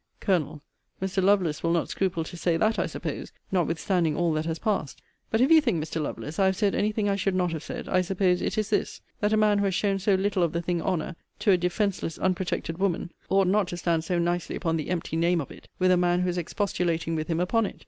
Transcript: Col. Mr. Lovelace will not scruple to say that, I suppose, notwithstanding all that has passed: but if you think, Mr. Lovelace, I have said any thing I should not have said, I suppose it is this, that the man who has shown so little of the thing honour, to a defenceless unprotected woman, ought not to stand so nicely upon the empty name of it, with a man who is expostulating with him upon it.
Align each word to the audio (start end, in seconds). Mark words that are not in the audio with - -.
Col. 0.19 0.63
Mr. 0.99 1.21
Lovelace 1.21 1.61
will 1.61 1.69
not 1.73 1.87
scruple 1.87 2.23
to 2.23 2.35
say 2.35 2.57
that, 2.57 2.79
I 2.79 2.87
suppose, 2.87 3.31
notwithstanding 3.51 4.17
all 4.17 4.33
that 4.33 4.47
has 4.47 4.57
passed: 4.57 4.99
but 5.29 5.41
if 5.41 5.51
you 5.51 5.61
think, 5.61 5.77
Mr. 5.79 6.01
Lovelace, 6.01 6.39
I 6.39 6.45
have 6.47 6.55
said 6.55 6.73
any 6.73 6.91
thing 6.91 7.07
I 7.07 7.15
should 7.15 7.35
not 7.35 7.51
have 7.51 7.61
said, 7.61 7.87
I 7.87 8.01
suppose 8.01 8.41
it 8.41 8.57
is 8.57 8.71
this, 8.71 8.99
that 9.19 9.27
the 9.29 9.37
man 9.37 9.59
who 9.59 9.65
has 9.65 9.75
shown 9.75 9.99
so 9.99 10.15
little 10.15 10.41
of 10.41 10.53
the 10.53 10.61
thing 10.63 10.81
honour, 10.81 11.15
to 11.37 11.51
a 11.51 11.55
defenceless 11.57 12.17
unprotected 12.17 12.79
woman, 12.79 13.11
ought 13.29 13.45
not 13.45 13.67
to 13.67 13.77
stand 13.77 14.03
so 14.03 14.17
nicely 14.17 14.55
upon 14.55 14.75
the 14.75 14.89
empty 14.89 15.15
name 15.17 15.39
of 15.39 15.51
it, 15.51 15.67
with 15.77 15.91
a 15.91 15.97
man 15.97 16.21
who 16.21 16.29
is 16.29 16.37
expostulating 16.39 17.15
with 17.15 17.27
him 17.27 17.39
upon 17.39 17.67
it. 17.67 17.79